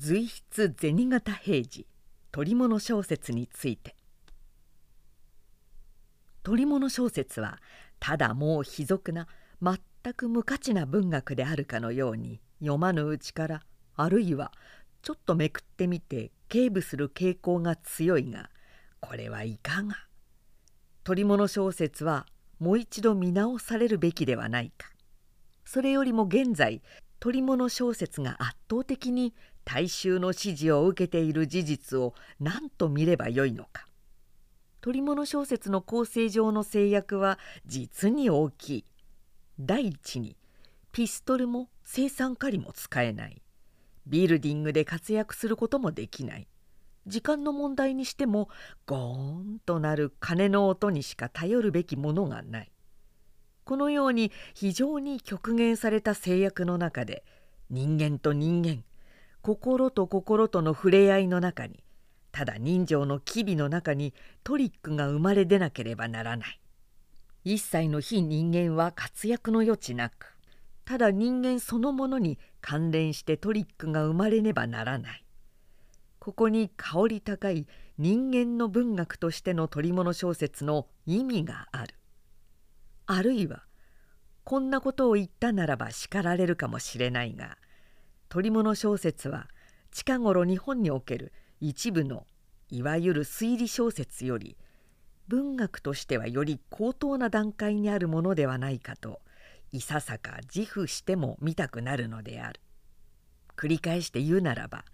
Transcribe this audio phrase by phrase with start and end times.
[0.00, 1.84] 随筆銭形平次
[2.30, 3.96] 鳥物小説について。
[6.44, 7.58] 鳥物小説は
[7.98, 9.26] ただもう卑俗な
[9.60, 13.62] 全く無価値な文学であるかのように読まぬうちから
[13.96, 14.52] あるいは
[15.02, 18.50] ちょっとめくってみて警部する傾向が強いが
[19.00, 19.96] これはいかが。
[21.02, 22.24] 鳥物小説は
[22.60, 24.90] もう一度見直されるべきではないか。
[25.64, 26.82] それよりも現在
[27.20, 29.34] 鳥物小説が圧倒的に
[29.68, 33.86] 大衆の支持を受けている事実を何と見ればよいのか。
[34.80, 38.84] 鳥物小説の構成上の制約は実に大きい。
[39.60, 40.38] 第一に
[40.90, 43.42] ピストルも生産狩りも使えない。
[44.06, 46.48] ビルディングで活躍することもできない。
[47.06, 48.48] 時間の問題にしても
[48.86, 52.72] ゴーンとなる鐘の音にしか頼るべきものがない。
[53.64, 57.22] このように非常に極限された制約の中で
[57.68, 58.82] 人間と人間
[59.48, 61.82] 心と心との触れ合いの中に
[62.32, 64.12] ただ人情の機微の中に
[64.44, 66.60] トリックが生まれ出なければならない。
[67.44, 70.36] 一切の非人間は活躍の余地なく
[70.84, 75.24] ただ人間そのものに関連してトリックが生まれねばならない。
[76.18, 81.94] ここに香り高い人間の文学としての取り物小説の意味がある。
[83.06, 83.62] あるいは
[84.44, 87.56] こんなことを言ったならば叱られるかもしれないが
[88.28, 89.48] 取り物小説は
[89.90, 92.26] 近頃日本における一部の
[92.70, 94.56] いわゆる推理小説より
[95.28, 99.20] 文学としてはより高等な段階にあるものではないかと
[99.72, 102.60] いささか自負しても見たくなるのである。
[103.56, 104.84] 繰り返して言うならば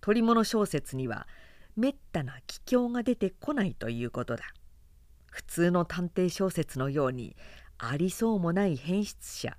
[0.00, 1.28] 取り物小説には
[1.76, 4.44] めったな奇境が出てこないということだ。
[5.30, 7.36] 普通の探偵小説のように
[7.76, 9.56] ありそうもない変質者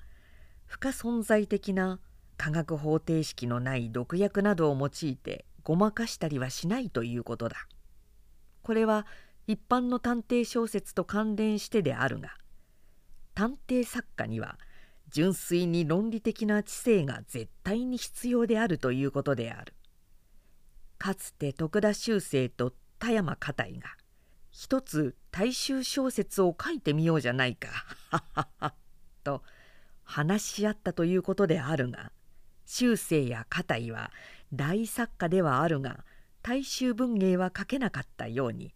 [0.66, 2.00] 不可存在的な
[2.40, 7.68] 科学方程式のない毒薬などを用いてごまかしたりはしないということだ。
[8.62, 9.06] これは
[9.46, 12.30] 一般の探偵小説と関連してであるが
[13.36, 14.58] 探偵作家には
[15.10, 19.74] 純粋に論理的な知性が絶対に必要であるということである。
[20.98, 23.90] かつて徳田修正と田山片井が
[24.50, 27.70] 一つ大衆小説を書いてみようじゃないか
[29.26, 29.44] と
[30.04, 32.12] 話し合ったということであるが
[32.72, 34.12] 修正や片井は
[34.54, 36.06] 大作家ではあるが
[36.44, 38.76] 大衆文芸は書けなかったように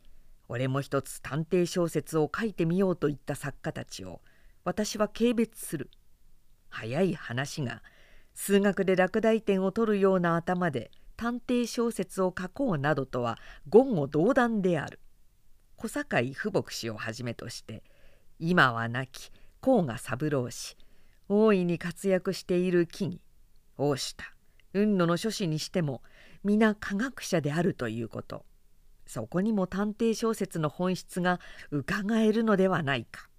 [0.50, 4.20] 俺も一つ探偵小説を書いてみようといった作家たちを
[4.66, 5.92] 私は軽蔑する。
[6.70, 7.84] 早い話が
[8.34, 13.38] 数学で落第点を取るような頭で探偵小説を書こうなどとは
[13.68, 15.00] 言語道断である。
[15.76, 17.84] 小堺富牧氏をはじめとして
[18.40, 19.32] 今は亡き
[19.62, 20.78] 甲賀三郎氏
[21.30, 23.20] 大いに活躍している木々
[23.78, 24.24] 大下
[24.74, 26.02] 雲野の書士にしても
[26.44, 28.46] 皆科学者であるということ。
[29.06, 31.40] そこにも探偵小説の本質が
[31.72, 33.30] うかがえるのではないか。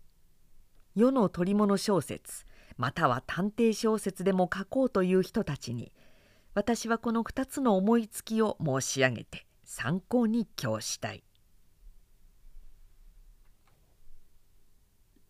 [0.95, 2.47] 世の取り物小説
[2.77, 5.93] または探偵小説でも書こうという人たちに
[6.55, 11.25] 私はこの2つの思いつきを申し上げて参考に供したい。